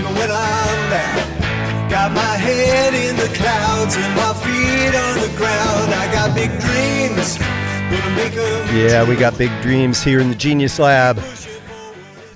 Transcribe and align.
even 0.00 0.14
when 0.14 0.30
I'm 0.30 0.90
down. 0.90 1.90
Got 1.90 2.12
my 2.12 2.36
head 2.36 2.94
in 2.94 3.16
the 3.16 3.28
clouds 3.36 3.96
and 3.96 4.16
my 4.16 4.32
feet 4.32 4.94
on 4.96 5.14
the 5.20 5.36
ground. 5.36 5.92
I 5.92 6.10
got 6.10 6.34
big 6.34 6.50
dreams. 6.58 7.38
Yeah, 8.72 9.06
we 9.06 9.16
got 9.16 9.36
big 9.36 9.50
dreams 9.60 10.02
here 10.02 10.20
in 10.20 10.30
the 10.30 10.34
Genius 10.34 10.78
Lab. 10.78 11.20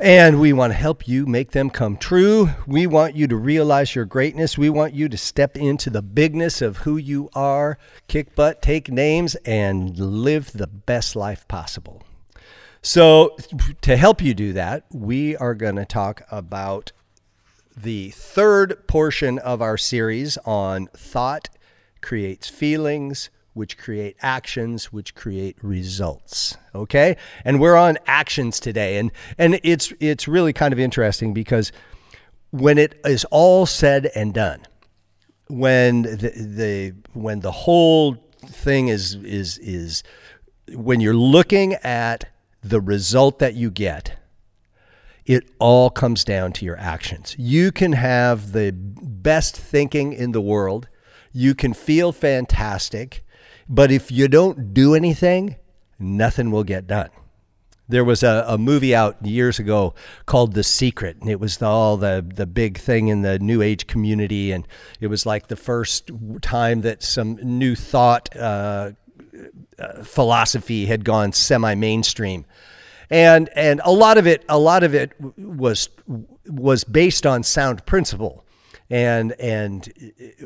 And 0.01 0.41
we 0.41 0.53
want 0.53 0.73
to 0.73 0.77
help 0.77 1.09
you 1.09 1.25
make 1.25 1.53
them 1.53 1.71
come 1.71 1.97
true. 1.97 2.51
We 2.67 2.87
want 2.87 3.17
you 3.17 3.27
to 3.29 3.37
realize 3.37 3.95
your 3.95 4.05
greatness. 4.05 4.59
We 4.59 4.69
want 4.69 4.93
you 4.93 5.09
to 5.09 5.17
step 5.17 5.57
into 5.57 5.89
the 5.89 6.03
bigness 6.03 6.61
of 6.61 6.79
who 6.79 6.99
you 6.99 7.31
are, 7.35 7.79
kick 8.09 8.35
butt, 8.35 8.61
take 8.61 8.91
names, 8.91 9.37
and 9.47 9.99
live 9.99 10.53
the 10.53 10.67
best 10.67 11.17
life 11.17 11.49
possible. 11.49 12.03
So, 12.83 13.39
to 13.81 13.97
help 13.97 14.21
you 14.21 14.35
do 14.35 14.53
that, 14.53 14.85
we 14.93 15.37
are 15.37 15.55
going 15.55 15.77
to 15.77 15.87
talk 15.87 16.21
about 16.31 16.93
the 17.77 18.11
third 18.11 18.87
portion 18.87 19.39
of 19.39 19.61
our 19.61 19.77
series 19.77 20.37
on 20.45 20.87
thought 20.97 21.49
creates 22.01 22.49
feelings, 22.49 23.31
which 23.53 23.79
create 23.79 24.17
actions, 24.21 24.93
which 24.93 25.15
create 25.15 25.57
results. 25.63 26.57
Okay? 26.75 27.17
And 27.45 27.61
we're 27.61 27.77
on 27.77 27.99
actions 28.07 28.61
today. 28.61 28.99
And 28.99 29.11
and 29.39 29.61
it's 29.63 29.93
it's 30.01 30.29
really 30.29 30.53
kind 30.53 30.73
of 30.73 30.79
interesting 30.79 31.33
because 31.35 31.73
when 32.51 32.79
it 32.79 33.01
is 33.05 33.25
all 33.31 33.67
said 33.67 34.11
and 34.15 34.33
done, 34.33 34.67
when 35.49 36.03
the, 36.03 36.33
the 36.37 36.95
when 37.13 37.41
the 37.41 37.53
whole 37.53 38.17
thing 38.47 38.89
is 38.89 39.15
is 39.17 39.59
is 39.59 40.03
when 40.73 41.01
you're 41.01 41.15
looking 41.15 41.75
at 41.75 42.31
the 42.63 42.81
result 42.81 43.39
that 43.41 43.55
you 43.55 43.71
get, 43.71 44.17
it 45.27 45.51
all 45.59 45.91
comes 45.91 46.25
down 46.25 46.53
to 46.53 46.65
your 46.65 46.79
actions. 46.79 47.35
You 47.39 47.73
can 47.73 47.93
have 47.93 48.53
the 48.53 48.73
best 48.73 49.57
thinking 49.57 50.13
in 50.13 50.33
the 50.33 50.41
world, 50.41 50.89
you 51.33 51.55
can 51.55 51.75
feel 51.75 52.13
fantastic, 52.13 53.25
but 53.69 53.91
if 53.91 54.13
you 54.13 54.29
don't 54.29 54.75
do 54.75 54.95
anything, 54.95 55.57
nothing 55.99 56.51
will 56.51 56.65
get 56.65 56.87
done. 56.87 57.11
There 57.89 58.05
was 58.05 58.23
a, 58.23 58.45
a 58.49 58.57
movie 58.57 58.95
out 58.95 59.25
years 59.25 59.59
ago 59.59 59.95
called 60.25 60.55
The 60.55 60.63
Secret, 60.63 61.19
and 61.21 61.29
it 61.29 61.39
was 61.39 61.59
the, 61.59 61.67
all 61.67 61.97
the, 61.97 62.25
the 62.27 62.47
big 62.47 62.79
thing 62.79 63.09
in 63.09 63.23
the 63.23 63.39
New 63.39 63.61
Age 63.61 63.87
community. 63.87 64.53
And 64.53 64.67
it 65.01 65.09
was 65.09 65.27
like 65.27 65.49
the 65.49 65.57
first 65.57 66.11
time 66.41 66.81
that 66.81 67.03
some 67.03 67.39
new 67.43 67.75
thought 67.75 68.35
uh, 68.37 68.93
uh, 69.79 70.03
philosophy 70.03 70.87
had 70.87 71.05
gone 71.05 71.33
semi 71.33 71.75
mainstream 71.75 72.47
and 73.11 73.49
and 73.55 73.81
a 73.85 73.93
lot 73.93 74.19
of 74.19 74.27
it 74.27 74.45
a 74.49 74.59
lot 74.59 74.83
of 74.83 74.95
it 74.95 75.13
was 75.39 75.89
was 76.47 76.85
based 76.85 77.27
on 77.27 77.43
sound 77.43 77.85
principle 77.87 78.45
and 78.91 79.33
and 79.33 79.93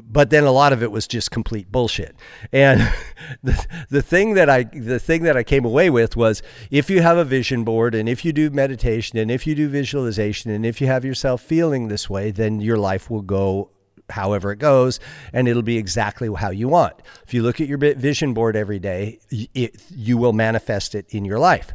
but 0.02 0.30
then 0.30 0.44
a 0.44 0.52
lot 0.52 0.72
of 0.72 0.82
it 0.82 0.92
was 0.92 1.08
just 1.08 1.30
complete 1.30 1.70
bullshit 1.72 2.14
and 2.52 2.80
the, 3.42 3.66
the 3.90 4.02
thing 4.02 4.34
that 4.34 4.48
i 4.48 4.62
the 4.62 5.00
thing 5.00 5.24
that 5.24 5.36
i 5.36 5.42
came 5.42 5.64
away 5.64 5.90
with 5.90 6.16
was 6.16 6.40
if 6.70 6.88
you 6.88 7.02
have 7.02 7.18
a 7.18 7.24
vision 7.24 7.64
board 7.64 7.94
and 7.94 8.08
if 8.08 8.24
you 8.24 8.32
do 8.32 8.48
meditation 8.50 9.18
and 9.18 9.30
if 9.30 9.46
you 9.46 9.54
do 9.54 9.68
visualization 9.68 10.50
and 10.50 10.64
if 10.64 10.80
you 10.80 10.86
have 10.86 11.04
yourself 11.04 11.42
feeling 11.42 11.88
this 11.88 12.08
way 12.08 12.30
then 12.30 12.60
your 12.60 12.78
life 12.78 13.10
will 13.10 13.22
go 13.22 13.70
however 14.10 14.52
it 14.52 14.58
goes, 14.58 15.00
and 15.32 15.48
it'll 15.48 15.62
be 15.62 15.76
exactly 15.76 16.32
how 16.34 16.50
you 16.50 16.68
want. 16.68 16.94
If 17.26 17.34
you 17.34 17.42
look 17.42 17.60
at 17.60 17.68
your 17.68 17.78
vision 17.78 18.34
board 18.34 18.56
every 18.56 18.78
day, 18.78 19.20
it, 19.30 19.82
you 19.90 20.16
will 20.16 20.32
manifest 20.32 20.94
it 20.94 21.06
in 21.10 21.24
your 21.24 21.38
life. 21.38 21.72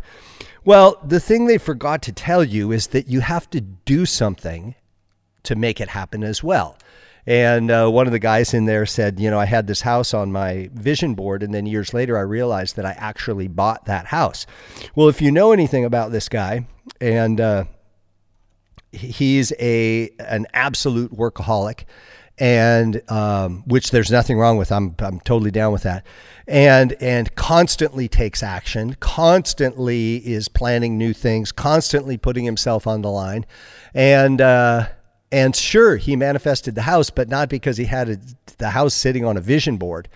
Well, 0.66 0.98
the 1.04 1.20
thing 1.20 1.46
they 1.46 1.58
forgot 1.58 2.02
to 2.04 2.12
tell 2.12 2.44
you 2.44 2.72
is 2.72 2.88
that 2.88 3.08
you 3.08 3.20
have 3.20 3.50
to 3.50 3.60
do 3.60 4.06
something 4.06 4.76
to 5.44 5.56
make 5.56 5.82
it 5.82 5.90
happen 5.90 6.24
as 6.24 6.42
well. 6.42 6.78
And 7.26 7.72
uh, 7.72 7.90
one 7.90 8.06
of 8.06 8.12
the 8.14 8.20
guys 8.20 8.54
in 8.54 8.66
there 8.66 8.86
said, 8.86 9.20
You 9.20 9.30
know, 9.30 9.40
I 9.40 9.46
had 9.46 9.68
this 9.68 9.82
house 9.82 10.14
on 10.14 10.32
my 10.32 10.70
vision 10.74 11.16
board, 11.16 11.42
and 11.44 11.54
then 11.54 11.66
years 11.66 11.94
later 11.94 12.18
I 12.18 12.22
realized 12.22 12.76
that 12.76 12.86
I 12.86 12.92
actually 12.92 13.48
bought 13.48 13.86
that 13.86 14.08
house. 14.08 14.46
Well, 14.96 15.08
if 15.08 15.22
you 15.22 15.32
know 15.32 15.52
anything 15.54 15.86
about 15.86 16.12
this 16.12 16.28
guy, 16.28 16.68
and 17.00 17.40
uh, 17.40 17.64
he's 18.92 19.54
a 19.60 20.10
an 20.20 20.48
absolute 20.54 21.14
workaholic, 21.14 21.86
and 22.40 23.02
um, 23.12 23.64
which 23.66 23.92
there's 23.92 24.12
nothing 24.12 24.38
wrong 24.38 24.58
with. 24.58 24.72
I'm 24.72 24.96
I'm 25.00 25.20
totally 25.20 25.52
down 25.52 25.72
with 25.72 25.84
that. 25.84 26.06
And 26.48 26.94
and 27.00 27.34
constantly 27.36 28.08
takes 28.08 28.44
action, 28.44 28.96
constantly 29.00 30.18
is 30.18 30.48
planning 30.48 30.98
new 30.98 31.14
things, 31.14 31.52
constantly 31.52 32.18
putting 32.18 32.46
himself 32.46 32.88
on 32.88 33.02
the 33.02 33.12
line, 33.12 33.46
and 33.94 34.42
uh, 34.42 34.88
and 35.32 35.56
sure 35.56 35.98
he 35.98 36.16
manifested 36.16 36.76
the 36.76 36.84
house, 36.84 37.10
but 37.10 37.30
not 37.30 37.50
because 37.50 37.78
he 37.78 37.86
had 37.86 38.10
a, 38.10 38.18
the 38.58 38.72
house 38.72 38.94
sitting 38.94 39.24
on 39.24 39.38
a 39.38 39.42
vision 39.42 39.78
board. 39.78 40.10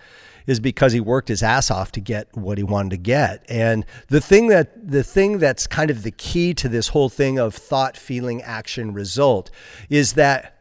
Is 0.46 0.60
because 0.60 0.94
he 0.94 1.00
worked 1.00 1.28
his 1.28 1.42
ass 1.42 1.70
off 1.70 1.92
to 1.92 2.00
get 2.00 2.34
what 2.34 2.56
he 2.56 2.64
wanted 2.64 2.92
to 2.92 2.96
get. 2.96 3.44
And 3.50 3.84
the 4.08 4.18
thing 4.18 4.46
that 4.46 4.90
the 4.90 5.04
thing 5.04 5.36
that's 5.36 5.66
kind 5.66 5.90
of 5.90 6.04
the 6.04 6.10
key 6.10 6.54
to 6.54 6.70
this 6.70 6.88
whole 6.88 7.10
thing 7.10 7.38
of 7.38 7.54
thought, 7.54 7.98
feeling, 7.98 8.40
action, 8.40 8.94
result 8.94 9.50
is 9.90 10.14
that 10.14 10.57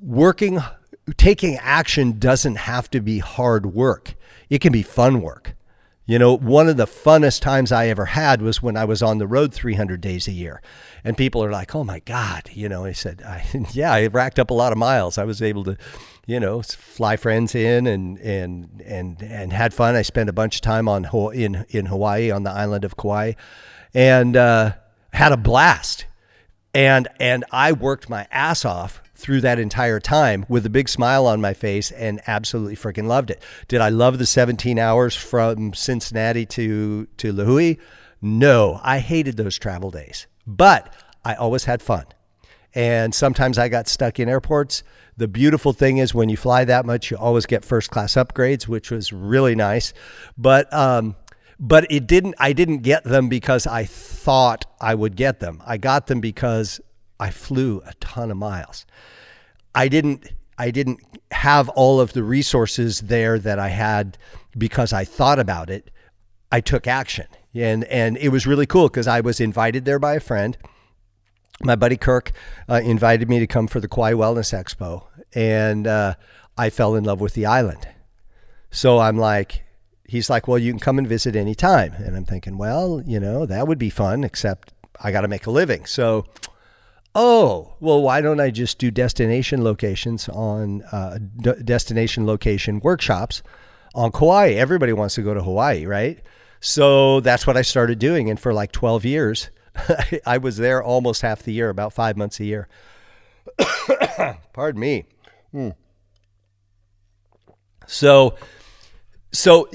working 0.00 0.60
taking 1.16 1.56
action 1.56 2.18
doesn't 2.18 2.56
have 2.56 2.90
to 2.90 3.00
be 3.00 3.18
hard 3.18 3.66
work. 3.66 4.14
It 4.48 4.60
can 4.60 4.72
be 4.72 4.82
fun 4.82 5.22
work. 5.22 5.56
You 6.06 6.18
know, 6.18 6.36
one 6.36 6.68
of 6.68 6.76
the 6.76 6.86
funnest 6.86 7.40
times 7.40 7.70
I 7.70 7.86
ever 7.86 8.06
had 8.06 8.42
was 8.42 8.60
when 8.60 8.76
I 8.76 8.84
was 8.84 9.00
on 9.00 9.18
the 9.18 9.28
road 9.28 9.54
300 9.54 10.00
days 10.00 10.26
a 10.26 10.32
year. 10.32 10.60
And 11.04 11.16
people 11.16 11.44
are 11.44 11.52
like, 11.52 11.74
"Oh 11.74 11.84
my 11.84 12.00
god," 12.00 12.50
you 12.52 12.68
know, 12.68 12.84
I 12.84 12.92
said, 12.92 13.22
I, 13.22 13.44
"Yeah, 13.72 13.92
I 13.92 14.08
racked 14.08 14.40
up 14.40 14.50
a 14.50 14.54
lot 14.54 14.72
of 14.72 14.78
miles. 14.78 15.18
I 15.18 15.24
was 15.24 15.40
able 15.40 15.62
to, 15.64 15.76
you 16.26 16.40
know, 16.40 16.62
fly 16.62 17.16
friends 17.16 17.54
in 17.54 17.86
and 17.86 18.18
and 18.18 18.82
and 18.84 19.22
and 19.22 19.52
had 19.52 19.72
fun. 19.72 19.94
I 19.94 20.02
spent 20.02 20.28
a 20.28 20.32
bunch 20.32 20.56
of 20.56 20.62
time 20.62 20.88
on 20.88 21.06
in 21.32 21.64
in 21.68 21.86
Hawaii 21.86 22.30
on 22.32 22.42
the 22.42 22.50
island 22.50 22.84
of 22.84 22.96
Kauai 22.96 23.34
and 23.94 24.36
uh, 24.36 24.72
had 25.12 25.30
a 25.32 25.36
blast. 25.36 26.06
And 26.74 27.06
and 27.20 27.44
I 27.52 27.70
worked 27.72 28.08
my 28.08 28.26
ass 28.32 28.64
off 28.64 29.00
through 29.20 29.40
that 29.42 29.58
entire 29.58 30.00
time 30.00 30.46
with 30.48 30.66
a 30.66 30.70
big 30.70 30.88
smile 30.88 31.26
on 31.26 31.40
my 31.40 31.54
face 31.54 31.90
and 31.92 32.20
absolutely 32.26 32.76
freaking 32.76 33.06
loved 33.06 33.30
it. 33.30 33.42
Did 33.68 33.80
I 33.80 33.90
love 33.90 34.18
the 34.18 34.26
17 34.26 34.78
hours 34.78 35.14
from 35.14 35.74
Cincinnati 35.74 36.46
to 36.46 37.06
to 37.18 37.32
Lihue? 37.32 37.78
No, 38.22 38.80
I 38.82 38.98
hated 38.98 39.36
those 39.36 39.58
travel 39.58 39.90
days. 39.90 40.26
But 40.46 40.92
I 41.24 41.34
always 41.34 41.64
had 41.64 41.82
fun. 41.82 42.06
And 42.74 43.14
sometimes 43.14 43.58
I 43.58 43.68
got 43.68 43.88
stuck 43.88 44.20
in 44.20 44.28
airports. 44.28 44.82
The 45.16 45.28
beautiful 45.28 45.72
thing 45.72 45.98
is 45.98 46.14
when 46.14 46.28
you 46.28 46.36
fly 46.36 46.64
that 46.64 46.86
much, 46.86 47.10
you 47.10 47.16
always 47.16 47.46
get 47.46 47.64
first 47.64 47.90
class 47.90 48.14
upgrades, 48.14 48.68
which 48.68 48.90
was 48.90 49.12
really 49.12 49.54
nice. 49.54 49.92
But 50.38 50.72
um, 50.72 51.16
but 51.58 51.90
it 51.90 52.06
didn't. 52.06 52.36
I 52.38 52.52
didn't 52.52 52.78
get 52.78 53.04
them 53.04 53.28
because 53.28 53.66
I 53.66 53.84
thought 53.84 54.64
I 54.80 54.94
would 54.94 55.16
get 55.16 55.40
them. 55.40 55.62
I 55.66 55.76
got 55.76 56.06
them 56.06 56.20
because 56.20 56.80
I 57.20 57.30
flew 57.30 57.82
a 57.86 57.94
ton 58.00 58.30
of 58.30 58.36
miles. 58.36 58.86
I 59.74 59.88
didn't 59.88 60.32
I 60.58 60.70
didn't 60.70 61.00
have 61.30 61.68
all 61.70 62.00
of 62.00 62.12
the 62.12 62.22
resources 62.22 63.00
there 63.00 63.38
that 63.38 63.58
I 63.58 63.68
had 63.68 64.18
because 64.58 64.92
I 64.92 65.04
thought 65.04 65.38
about 65.38 65.70
it. 65.70 65.90
I 66.50 66.60
took 66.60 66.86
action. 66.86 67.26
And 67.54 67.84
and 67.84 68.16
it 68.16 68.30
was 68.30 68.46
really 68.46 68.66
cool 68.66 68.88
because 68.88 69.06
I 69.06 69.20
was 69.20 69.40
invited 69.40 69.84
there 69.84 69.98
by 69.98 70.14
a 70.14 70.20
friend. 70.20 70.56
My 71.62 71.76
buddy 71.76 71.96
Kirk 71.96 72.32
uh, 72.68 72.80
invited 72.82 73.28
me 73.28 73.38
to 73.38 73.46
come 73.46 73.66
for 73.68 73.80
the 73.80 73.88
Kauai 73.88 74.12
Wellness 74.12 74.54
Expo, 74.54 75.04
and 75.34 75.86
uh, 75.86 76.14
I 76.56 76.70
fell 76.70 76.94
in 76.94 77.04
love 77.04 77.20
with 77.20 77.34
the 77.34 77.44
island. 77.44 77.86
So 78.70 78.98
I'm 78.98 79.18
like, 79.18 79.64
he's 80.04 80.30
like, 80.30 80.48
well, 80.48 80.58
you 80.58 80.72
can 80.72 80.80
come 80.80 80.98
and 80.98 81.06
visit 81.06 81.36
anytime. 81.36 81.92
And 81.94 82.16
I'm 82.16 82.24
thinking, 82.24 82.56
well, 82.56 83.02
you 83.04 83.20
know, 83.20 83.46
that 83.46 83.68
would 83.68 83.78
be 83.78 83.90
fun, 83.90 84.24
except 84.24 84.72
I 85.02 85.12
got 85.12 85.20
to 85.20 85.28
make 85.28 85.46
a 85.46 85.50
living. 85.50 85.84
So 85.86 86.24
oh, 87.14 87.74
well, 87.80 88.02
why 88.02 88.20
don't 88.20 88.40
I 88.40 88.50
just 88.50 88.78
do 88.78 88.90
destination 88.90 89.64
locations 89.64 90.28
on 90.28 90.82
uh, 90.92 91.18
d- 91.36 91.62
destination 91.64 92.26
location 92.26 92.80
workshops 92.80 93.42
on 93.94 94.12
Kauai? 94.12 94.50
Everybody 94.50 94.92
wants 94.92 95.14
to 95.16 95.22
go 95.22 95.34
to 95.34 95.42
Hawaii, 95.42 95.86
right? 95.86 96.20
So 96.60 97.20
that's 97.20 97.46
what 97.46 97.56
I 97.56 97.62
started 97.62 97.98
doing. 97.98 98.30
And 98.30 98.38
for 98.38 98.52
like 98.52 98.72
12 98.72 99.04
years, 99.04 99.50
I 100.26 100.38
was 100.38 100.56
there 100.56 100.82
almost 100.82 101.22
half 101.22 101.42
the 101.42 101.52
year, 101.52 101.70
about 101.70 101.92
five 101.92 102.16
months 102.16 102.38
a 102.40 102.44
year. 102.44 102.68
Pardon 104.52 104.80
me. 104.80 105.04
Hmm. 105.52 105.70
So, 107.86 108.36
so 109.32 109.68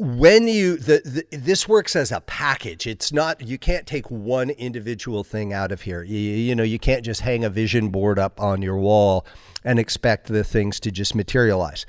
when 0.00 0.48
you 0.48 0.78
the, 0.78 1.26
the, 1.30 1.36
this 1.36 1.68
works 1.68 1.94
as 1.94 2.10
a 2.10 2.22
package. 2.22 2.86
It's 2.86 3.12
not 3.12 3.46
you 3.46 3.58
can't 3.58 3.86
take 3.86 4.10
one 4.10 4.48
individual 4.48 5.24
thing 5.24 5.52
out 5.52 5.70
of 5.70 5.82
here. 5.82 6.02
You, 6.02 6.16
you 6.16 6.54
know 6.54 6.62
you 6.62 6.78
can't 6.78 7.04
just 7.04 7.20
hang 7.20 7.44
a 7.44 7.50
vision 7.50 7.90
board 7.90 8.18
up 8.18 8.40
on 8.40 8.62
your 8.62 8.78
wall 8.78 9.26
and 9.62 9.78
expect 9.78 10.28
the 10.28 10.42
things 10.42 10.80
to 10.80 10.90
just 10.90 11.14
materialize. 11.14 11.84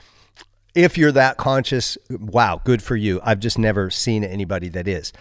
If 0.75 0.97
you're 0.97 1.13
that 1.13 1.37
conscious 1.37 1.97
wow 2.09 2.59
good 2.61 2.83
for 2.83 2.97
you. 2.97 3.21
I've 3.23 3.39
just 3.39 3.57
never 3.57 3.89
seen 3.89 4.25
anybody 4.25 4.67
that 4.69 4.89
is. 4.89 5.13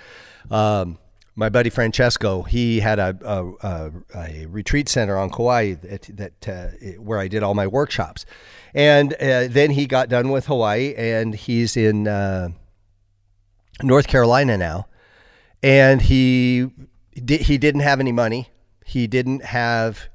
Um, 0.51 0.99
my 1.37 1.49
buddy 1.49 1.71
Francesco, 1.71 2.43
he 2.43 2.81
had 2.81 2.99
a, 2.99 3.17
a, 3.25 3.53
a, 3.63 3.93
a 4.17 4.47
retreat 4.47 4.89
center 4.89 5.17
on 5.17 5.31
Kauai 5.31 5.75
that, 5.75 6.11
that 6.17 6.49
uh, 6.49 7.01
where 7.01 7.21
I 7.21 7.29
did 7.29 7.45
all 7.45 7.55
my 7.55 7.69
workshops, 7.69 8.27
and 8.75 9.15
uh, 9.15 9.47
then 9.49 9.71
he 9.71 9.87
got 9.87 10.09
done 10.09 10.31
with 10.31 10.47
Hawaii, 10.47 10.93
and 10.97 11.35
he's 11.35 11.77
in 11.77 12.09
uh, 12.09 12.51
North 13.82 14.06
Carolina 14.06 14.56
now, 14.56 14.87
and 15.62 16.03
he 16.03 16.71
he 17.15 17.59
didn't 17.59 17.82
have 17.82 18.00
any 18.00 18.12
money, 18.12 18.49
he 18.85 19.06
didn't 19.06 19.44
have 19.44 20.09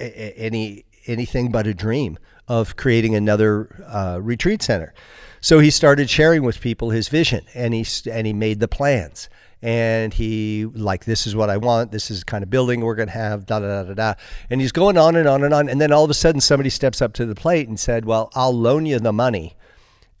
any 0.00 0.84
anything 1.06 1.50
but 1.50 1.66
a 1.66 1.74
dream 1.74 2.18
of 2.46 2.76
creating 2.76 3.14
another 3.14 3.84
uh, 3.86 4.18
retreat 4.20 4.62
center. 4.62 4.94
So 5.40 5.60
he 5.60 5.70
started 5.70 6.10
sharing 6.10 6.42
with 6.42 6.60
people 6.60 6.90
his 6.90 7.08
vision, 7.08 7.46
and 7.54 7.74
he 7.74 7.86
and 8.10 8.26
he 8.26 8.32
made 8.32 8.60
the 8.60 8.68
plans 8.68 9.28
and 9.60 10.14
he 10.14 10.66
like 10.66 11.04
this 11.04 11.26
is 11.26 11.34
what 11.34 11.50
I 11.50 11.56
want. 11.56 11.90
This 11.90 12.10
is 12.10 12.22
kind 12.22 12.42
of 12.44 12.50
building 12.50 12.80
we're 12.80 12.94
going 12.94 13.08
to 13.08 13.14
have. 13.14 13.46
Da 13.46 13.58
da 13.58 13.66
da 13.66 13.88
da 13.88 13.94
da. 13.94 14.14
And 14.50 14.60
he's 14.60 14.72
going 14.72 14.96
on 14.96 15.16
and 15.16 15.28
on 15.28 15.42
and 15.42 15.52
on. 15.52 15.68
And 15.68 15.80
then 15.80 15.92
all 15.92 16.04
of 16.04 16.10
a 16.10 16.14
sudden, 16.14 16.40
somebody 16.40 16.70
steps 16.70 17.02
up 17.02 17.12
to 17.14 17.26
the 17.26 17.34
plate 17.34 17.68
and 17.68 17.78
said, 17.78 18.04
"Well, 18.04 18.30
I'll 18.34 18.56
loan 18.56 18.86
you 18.86 18.98
the 18.98 19.12
money, 19.12 19.56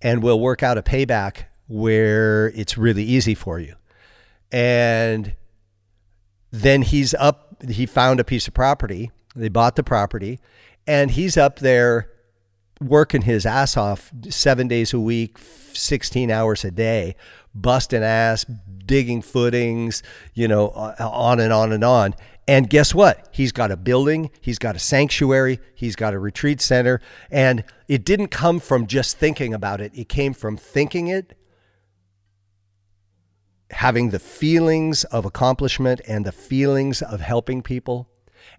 and 0.02 0.22
we'll 0.22 0.40
work 0.40 0.62
out 0.62 0.78
a 0.78 0.82
payback 0.82 1.44
where 1.68 2.48
it's 2.48 2.76
really 2.76 3.04
easy 3.04 3.34
for 3.34 3.60
you." 3.60 3.76
And 4.50 5.34
then 6.50 6.82
he's 6.82 7.14
up. 7.14 7.62
He 7.68 7.86
found 7.86 8.20
a 8.20 8.24
piece 8.24 8.48
of 8.48 8.54
property. 8.54 9.10
They 9.36 9.48
bought 9.48 9.76
the 9.76 9.84
property, 9.84 10.40
and 10.86 11.10
he's 11.10 11.36
up 11.36 11.60
there 11.60 12.10
working 12.80 13.22
his 13.22 13.44
ass 13.46 13.76
off 13.76 14.12
seven 14.28 14.68
days 14.68 14.92
a 14.92 15.00
week, 15.00 15.38
16 15.72 16.30
hours 16.30 16.64
a 16.64 16.70
day, 16.70 17.16
busting 17.54 18.02
ass, 18.02 18.44
digging 18.84 19.22
footings, 19.22 20.02
you 20.34 20.48
know, 20.48 20.68
uh, 20.68 20.94
on 21.00 21.40
and 21.40 21.52
on 21.52 21.72
and 21.72 21.84
on. 21.84 22.14
And 22.46 22.70
guess 22.70 22.94
what? 22.94 23.28
He's 23.30 23.52
got 23.52 23.70
a 23.70 23.76
building, 23.76 24.30
he's 24.40 24.58
got 24.58 24.74
a 24.74 24.78
sanctuary, 24.78 25.60
he's 25.74 25.96
got 25.96 26.14
a 26.14 26.18
retreat 26.18 26.60
center. 26.60 27.00
And 27.30 27.62
it 27.88 28.04
didn't 28.04 28.28
come 28.28 28.58
from 28.58 28.86
just 28.86 29.18
thinking 29.18 29.52
about 29.52 29.80
it, 29.80 29.92
it 29.94 30.08
came 30.08 30.32
from 30.32 30.56
thinking 30.56 31.08
it, 31.08 31.37
having 33.78 34.10
the 34.10 34.18
feelings 34.18 35.04
of 35.04 35.24
accomplishment 35.24 36.00
and 36.08 36.26
the 36.26 36.32
feelings 36.32 37.00
of 37.00 37.20
helping 37.20 37.62
people 37.62 38.08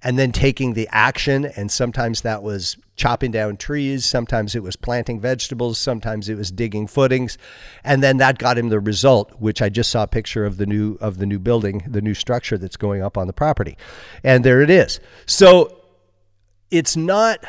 and 0.01 0.18
then 0.18 0.31
taking 0.31 0.75
the 0.75 0.88
action. 0.92 1.44
And 1.44 1.69
sometimes 1.69 2.21
that 2.21 2.42
was 2.42 2.77
chopping 2.95 3.31
down 3.31 3.57
trees, 3.57 4.06
sometimes 4.06 4.56
it 4.56 4.63
was 4.63 4.77
planting 4.77 5.19
vegetables, 5.19 5.77
sometimes 5.77 6.30
it 6.30 6.36
was 6.36 6.51
digging 6.51 6.88
footings, 6.88 7.38
and 7.83 8.01
then 8.01 8.16
that 8.18 8.38
got 8.38 8.57
him 8.57 8.69
the 8.69 8.80
result, 8.80 9.33
which 9.39 9.62
I 9.62 9.68
just 9.68 9.92
saw 9.92 10.04
a 10.04 10.07
picture 10.07 10.45
of 10.45 10.56
the 10.56 10.66
new 10.66 10.98
of 11.01 11.18
the 11.18 11.25
new 11.25 11.39
building, 11.39 11.83
the 11.86 12.01
new 12.01 12.13
structure 12.13 12.57
that's 12.57 12.77
going 12.77 13.04
up 13.04 13.18
on 13.18 13.27
the 13.27 13.33
property, 13.33 13.77
and 14.24 14.45
there 14.45 14.62
it 14.62 14.69
is. 14.69 15.01
So 15.25 15.81
it's 16.71 16.95
not 16.95 17.44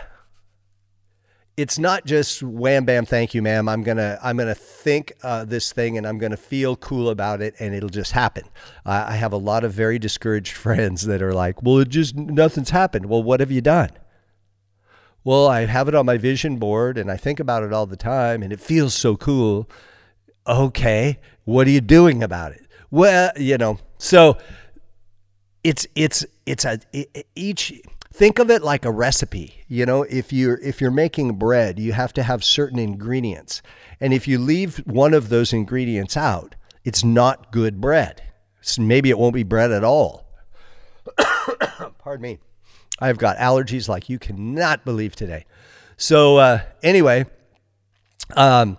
it's 1.60 1.78
not 1.78 2.06
just 2.06 2.42
wham 2.42 2.86
bam 2.86 3.04
thank 3.04 3.34
you 3.34 3.42
ma'am. 3.42 3.68
I'm 3.68 3.82
gonna 3.82 4.18
i'm 4.22 4.38
gonna 4.38 4.54
think 4.54 5.12
uh, 5.22 5.44
this 5.44 5.72
thing 5.72 5.98
and 5.98 6.06
i'm 6.06 6.16
gonna 6.16 6.36
feel 6.36 6.74
cool 6.74 7.10
about 7.10 7.42
it 7.42 7.54
and 7.58 7.74
it'll 7.74 7.90
just 7.90 8.12
happen. 8.12 8.44
I 8.86 9.12
have 9.14 9.32
a 9.32 9.36
lot 9.36 9.62
of 9.62 9.72
very 9.72 9.98
discouraged 9.98 10.52
friends 10.64 11.06
that 11.06 11.20
are 11.20 11.34
like 11.34 11.62
well 11.62 11.78
it 11.78 11.90
just 11.90 12.16
nothing's 12.16 12.70
happened. 12.70 13.06
Well 13.06 13.22
what 13.22 13.40
have 13.40 13.50
you 13.50 13.60
done? 13.60 13.90
Well 15.22 15.46
i 15.48 15.66
have 15.66 15.86
it 15.86 15.94
on 15.94 16.06
my 16.06 16.16
vision 16.16 16.56
board 16.56 16.96
and 16.96 17.10
i 17.10 17.18
think 17.18 17.38
about 17.40 17.62
it 17.62 17.74
all 17.74 17.86
the 17.86 17.96
time 17.96 18.42
and 18.42 18.52
it 18.52 18.60
feels 18.60 18.94
so 18.94 19.16
cool. 19.16 19.68
Okay 20.46 21.18
what 21.44 21.66
are 21.66 21.70
you 21.70 21.82
doing 21.82 22.22
about 22.22 22.52
it? 22.52 22.66
Well 22.90 23.32
you 23.36 23.58
know 23.58 23.78
so 23.98 24.38
it's 25.62 25.86
it's 25.94 26.24
it's 26.46 26.64
a 26.64 26.80
each 27.34 27.82
think 28.12 28.38
of 28.38 28.50
it 28.50 28.62
like 28.62 28.84
a 28.84 28.90
recipe 28.90 29.64
you 29.68 29.86
know 29.86 30.02
if 30.02 30.32
you're 30.32 30.58
if 30.58 30.80
you're 30.80 30.90
making 30.90 31.34
bread 31.34 31.78
you 31.78 31.92
have 31.92 32.12
to 32.12 32.22
have 32.22 32.44
certain 32.44 32.78
ingredients. 32.78 33.62
And 34.00 34.12
if 34.12 34.26
you 34.26 34.38
leave 34.38 34.78
one 34.86 35.14
of 35.14 35.28
those 35.28 35.52
ingredients 35.52 36.16
out 36.16 36.54
it's 36.84 37.04
not 37.04 37.52
good 37.52 37.80
bread. 37.80 38.22
So 38.62 38.82
maybe 38.82 39.10
it 39.10 39.18
won't 39.18 39.34
be 39.34 39.42
bread 39.42 39.70
at 39.70 39.84
all. 39.84 40.26
Pardon 41.98 42.22
me. 42.22 42.38
I've 42.98 43.18
got 43.18 43.36
allergies 43.36 43.88
like 43.88 44.08
you 44.08 44.18
cannot 44.18 44.84
believe 44.84 45.14
today. 45.14 45.44
So 45.96 46.38
uh, 46.38 46.62
anyway 46.82 47.26
um, 48.36 48.78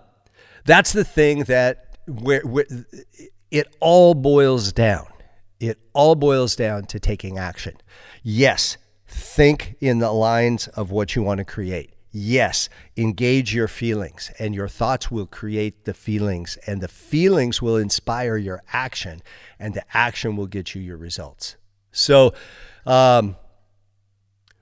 that's 0.66 0.94
the 0.94 1.04
thing 1.04 1.46
that 1.46 1.98
where, 2.08 2.42
where 2.42 2.66
it 3.50 3.76
all 3.80 4.14
boils 4.14 4.72
down. 4.72 5.08
It 5.60 5.78
all 5.94 6.16
boils 6.16 6.56
down 6.56 6.86
to 6.86 7.00
taking 7.00 7.38
action. 7.38 7.78
Yes 8.24 8.78
think 9.12 9.76
in 9.82 10.00
the 10.00 10.12
lines 10.12 10.68
of 10.70 10.90
what 10.90 11.16
you 11.16 11.22
want 11.22 11.40
to 11.40 11.46
create. 11.46 11.94
Yes, 12.14 12.70
engage 12.98 13.54
your 13.54 13.68
feelings, 13.68 14.32
and 14.38 14.54
your 14.54 14.68
thoughts 14.68 15.10
will 15.10 15.26
create 15.26 15.86
the 15.86 15.94
feelings, 15.94 16.58
and 16.68 16.82
the 16.82 16.88
feelings 16.88 17.62
will 17.62 17.78
inspire 17.78 18.36
your 18.36 18.64
action, 18.74 19.22
and 19.60 19.74
the 19.74 19.84
action 19.94 20.36
will 20.36 20.48
get 20.48 20.76
you 20.76 20.82
your 20.82 20.98
results. 20.98 21.56
So, 21.92 22.34
um, 22.86 23.38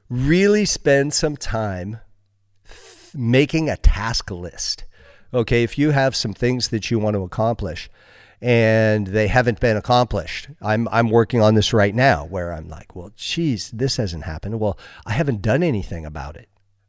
really 0.10 0.66
spend 0.66 1.14
some 1.14 1.38
time 1.38 2.00
th- 2.68 3.16
making 3.16 3.70
a 3.70 3.78
task 3.78 4.30
list. 4.30 4.84
Okay, 5.34 5.64
if 5.64 5.78
you 5.78 5.92
have 5.92 6.16
some 6.16 6.34
things 6.34 6.70
that 6.70 6.92
you 6.92 7.00
want 7.00 7.16
to 7.16 7.24
accomplish, 7.24 7.90
and 8.42 9.08
they 9.08 9.28
haven't 9.28 9.60
been 9.60 9.78
accomplished. 9.78 10.48
I'm 10.62 10.88
I'm 10.92 11.10
working 11.10 11.42
on 11.42 11.56
this 11.56 11.74
right 11.74 11.94
now 11.94 12.26
where 12.26 12.54
I'm 12.54 12.70
like, 12.70 12.96
well, 12.96 13.12
geez, 13.16 13.72
this 13.72 13.98
hasn't 13.98 14.24
happened. 14.24 14.60
Well, 14.60 14.78
I 15.06 15.14
haven't 15.14 15.42
done 15.42 15.64
anything 15.64 16.06
about 16.06 16.38
it. 16.38 16.48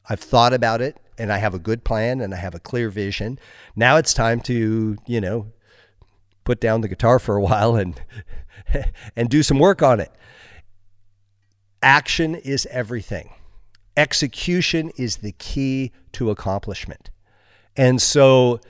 I've 0.09 0.21
thought 0.21 0.53
about 0.53 0.81
it 0.81 0.99
and 1.19 1.33
I 1.33 1.39
have 1.39 1.55
a 1.55 1.59
good 1.59 1.85
plan 1.85 2.21
and 2.21 2.33
I 2.33 2.39
have 2.39 2.55
a 2.55 2.61
clear 2.61 2.89
vision. 2.89 3.39
Now 3.77 3.97
it's 3.97 4.15
time 4.15 4.41
to, 4.43 4.97
you 5.07 5.21
know, 5.21 5.53
put 6.45 6.61
down 6.61 6.81
the 6.81 6.89
guitar 6.89 7.19
for 7.19 7.37
a 7.37 7.43
while 7.43 7.75
and 7.75 8.01
and 9.17 9.29
do 9.29 9.43
some 9.43 9.59
work 9.59 9.83
on 9.83 10.01
it. 10.01 10.13
Action 11.83 12.35
is 12.35 12.67
everything. 12.71 13.31
Execution 13.97 14.91
is 14.97 15.17
the 15.17 15.33
key 15.33 15.93
to 16.13 16.31
accomplishment. 16.31 17.11
And 17.77 18.01
so, 18.01 18.61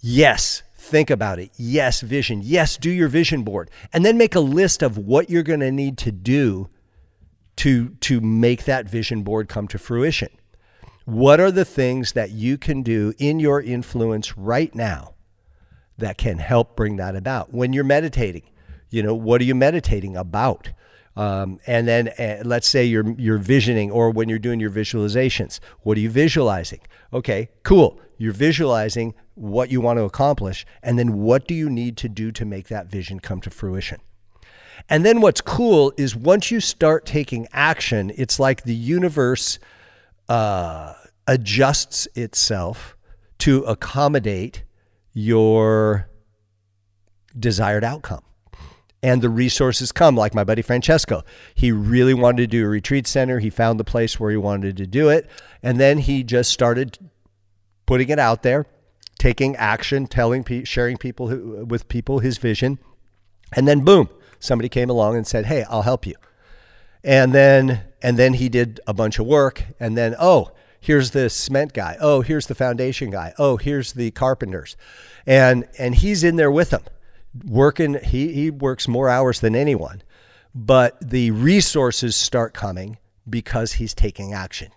yes, 0.00 0.62
Think 0.82 1.10
about 1.10 1.38
it. 1.38 1.52
Yes, 1.56 2.00
vision. 2.00 2.40
Yes, 2.42 2.76
do 2.76 2.90
your 2.90 3.06
vision 3.06 3.44
board. 3.44 3.70
And 3.92 4.04
then 4.04 4.18
make 4.18 4.34
a 4.34 4.40
list 4.40 4.82
of 4.82 4.98
what 4.98 5.30
you're 5.30 5.44
going 5.44 5.60
to 5.60 5.70
need 5.70 5.96
to 5.98 6.10
do 6.10 6.70
to, 7.56 7.90
to 8.00 8.20
make 8.20 8.64
that 8.64 8.88
vision 8.88 9.22
board 9.22 9.48
come 9.48 9.68
to 9.68 9.78
fruition. 9.78 10.28
What 11.04 11.38
are 11.38 11.52
the 11.52 11.64
things 11.64 12.12
that 12.12 12.32
you 12.32 12.58
can 12.58 12.82
do 12.82 13.14
in 13.18 13.38
your 13.38 13.62
influence 13.62 14.36
right 14.36 14.74
now 14.74 15.14
that 15.98 16.18
can 16.18 16.38
help 16.38 16.74
bring 16.74 16.96
that 16.96 17.14
about? 17.14 17.54
When 17.54 17.72
you're 17.72 17.84
meditating, 17.84 18.50
you 18.90 19.04
know, 19.04 19.14
what 19.14 19.40
are 19.40 19.44
you 19.44 19.54
meditating 19.54 20.16
about? 20.16 20.72
Um, 21.16 21.60
and 21.66 21.86
then 21.86 22.08
uh, 22.08 22.42
let's 22.44 22.68
say 22.68 22.84
you're 22.84 23.10
you're 23.18 23.38
visioning, 23.38 23.90
or 23.90 24.10
when 24.10 24.28
you're 24.28 24.38
doing 24.38 24.60
your 24.60 24.70
visualizations, 24.70 25.60
what 25.82 25.98
are 25.98 26.00
you 26.00 26.10
visualizing? 26.10 26.80
Okay, 27.12 27.50
cool. 27.62 28.00
You're 28.16 28.32
visualizing 28.32 29.14
what 29.34 29.70
you 29.70 29.80
want 29.80 29.98
to 29.98 30.04
accomplish, 30.04 30.64
and 30.82 30.98
then 30.98 31.18
what 31.18 31.46
do 31.46 31.54
you 31.54 31.68
need 31.68 31.96
to 31.98 32.08
do 32.08 32.32
to 32.32 32.44
make 32.44 32.68
that 32.68 32.86
vision 32.86 33.20
come 33.20 33.40
to 33.42 33.50
fruition? 33.50 34.00
And 34.88 35.04
then 35.04 35.20
what's 35.20 35.40
cool 35.40 35.92
is 35.96 36.16
once 36.16 36.50
you 36.50 36.60
start 36.60 37.04
taking 37.06 37.46
action, 37.52 38.12
it's 38.16 38.40
like 38.40 38.62
the 38.62 38.74
universe 38.74 39.58
uh, 40.28 40.94
adjusts 41.26 42.08
itself 42.14 42.96
to 43.38 43.62
accommodate 43.64 44.64
your 45.12 46.08
desired 47.38 47.84
outcome. 47.84 48.22
And 49.02 49.20
the 49.20 49.28
resources 49.28 49.90
come, 49.90 50.16
like 50.16 50.34
my 50.34 50.44
buddy 50.44 50.62
Francesco. 50.62 51.24
He 51.54 51.72
really 51.72 52.14
wanted 52.14 52.42
to 52.42 52.46
do 52.46 52.64
a 52.64 52.68
retreat 52.68 53.06
center. 53.06 53.40
He 53.40 53.50
found 53.50 53.80
the 53.80 53.84
place 53.84 54.20
where 54.20 54.30
he 54.30 54.36
wanted 54.36 54.76
to 54.76 54.86
do 54.86 55.08
it. 55.08 55.28
And 55.62 55.80
then 55.80 55.98
he 55.98 56.22
just 56.22 56.52
started 56.52 56.98
putting 57.84 58.10
it 58.10 58.20
out 58.20 58.42
there 58.44 58.66
taking 59.22 59.54
action, 59.54 60.04
telling, 60.08 60.44
sharing 60.64 60.96
people 60.96 61.28
who, 61.28 61.64
with 61.64 61.86
people 61.86 62.18
his 62.18 62.38
vision, 62.38 62.76
and 63.54 63.68
then 63.68 63.84
boom, 63.84 64.08
somebody 64.40 64.68
came 64.68 64.90
along 64.90 65.16
and 65.16 65.24
said, 65.24 65.46
"Hey, 65.46 65.64
I'll 65.70 65.82
help 65.82 66.06
you." 66.06 66.16
And 67.04 67.32
then 67.32 67.84
and 68.02 68.18
then 68.18 68.34
he 68.34 68.48
did 68.48 68.80
a 68.84 68.92
bunch 68.92 69.20
of 69.20 69.26
work, 69.26 69.64
and 69.78 69.96
then 69.96 70.16
oh, 70.18 70.50
here's 70.80 71.12
the 71.12 71.30
cement 71.30 71.72
guy. 71.72 71.96
Oh, 72.00 72.22
here's 72.22 72.48
the 72.48 72.56
foundation 72.56 73.10
guy. 73.10 73.32
Oh, 73.38 73.56
here's 73.58 73.92
the 73.92 74.10
carpenters, 74.10 74.76
and 75.24 75.68
and 75.78 75.94
he's 75.94 76.24
in 76.24 76.34
there 76.34 76.50
with 76.50 76.70
them, 76.70 76.82
working. 77.44 77.98
He 78.02 78.32
he 78.32 78.50
works 78.50 78.88
more 78.88 79.08
hours 79.08 79.40
than 79.40 79.54
anyone, 79.54 80.02
but 80.54 80.98
the 81.00 81.30
resources 81.30 82.16
start 82.16 82.54
coming 82.54 82.98
because 83.28 83.74
he's 83.74 83.94
taking 83.94 84.32
action. 84.32 84.70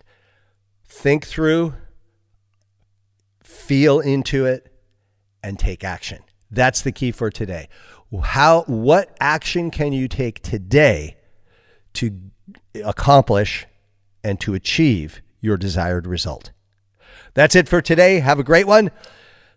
Think 0.84 1.26
through 1.26 1.74
feel 3.46 4.00
into 4.00 4.44
it, 4.44 4.72
and 5.42 5.58
take 5.58 5.84
action. 5.84 6.18
That's 6.50 6.82
the 6.82 6.92
key 6.92 7.12
for 7.12 7.30
today. 7.30 7.68
how 8.22 8.62
what 8.62 9.16
action 9.20 9.70
can 9.70 9.92
you 9.92 10.08
take 10.08 10.42
today 10.42 11.16
to 11.94 12.18
accomplish 12.84 13.66
and 14.22 14.40
to 14.40 14.54
achieve 14.54 15.22
your 15.40 15.56
desired 15.56 16.06
result? 16.06 16.52
That's 17.34 17.54
it 17.54 17.68
for 17.68 17.80
today. 17.80 18.20
Have 18.20 18.38
a 18.38 18.44
great 18.44 18.66
one. 18.66 18.90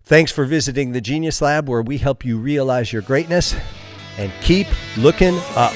Thanks 0.04 0.32
for 0.32 0.46
visiting 0.46 0.92
the 0.92 1.02
Genius 1.02 1.42
Lab 1.42 1.70
where 1.70 1.82
we 1.82 1.98
help 1.98 2.26
you 2.26 2.38
realize 2.38 2.92
your 2.92 3.02
greatness 3.04 3.56
and 4.18 4.32
keep 4.42 4.68
looking 4.98 5.40
up. 5.56 5.74